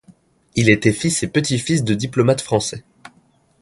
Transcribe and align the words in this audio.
Il 0.55 0.71
était 0.71 0.93
fils 0.93 1.21
et 1.21 1.27
petit-fils 1.27 1.83
de 1.83 1.93
diplomates 1.93 2.41
français. 2.41 2.83